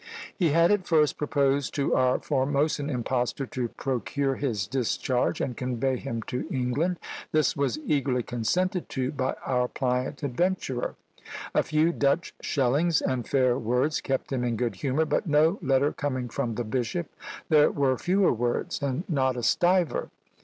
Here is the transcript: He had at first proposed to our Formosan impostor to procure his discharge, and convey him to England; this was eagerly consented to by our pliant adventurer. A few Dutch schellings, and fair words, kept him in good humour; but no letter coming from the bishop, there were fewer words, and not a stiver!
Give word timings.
He 0.35 0.49
had 0.49 0.71
at 0.71 0.87
first 0.87 1.15
proposed 1.19 1.75
to 1.75 1.93
our 1.93 2.17
Formosan 2.17 2.89
impostor 2.89 3.45
to 3.45 3.67
procure 3.67 4.33
his 4.33 4.65
discharge, 4.65 5.39
and 5.39 5.55
convey 5.55 5.97
him 5.97 6.23
to 6.23 6.47
England; 6.49 6.97
this 7.31 7.55
was 7.55 7.77
eagerly 7.85 8.23
consented 8.23 8.89
to 8.89 9.11
by 9.11 9.35
our 9.45 9.67
pliant 9.67 10.23
adventurer. 10.23 10.95
A 11.53 11.61
few 11.61 11.91
Dutch 11.93 12.33
schellings, 12.41 12.99
and 13.03 13.27
fair 13.27 13.59
words, 13.59 14.01
kept 14.01 14.31
him 14.31 14.43
in 14.43 14.55
good 14.55 14.77
humour; 14.77 15.05
but 15.05 15.27
no 15.27 15.59
letter 15.61 15.91
coming 15.91 16.29
from 16.29 16.55
the 16.55 16.63
bishop, 16.63 17.05
there 17.49 17.69
were 17.69 17.95
fewer 17.95 18.33
words, 18.33 18.81
and 18.81 19.03
not 19.07 19.37
a 19.37 19.43
stiver! 19.43 20.09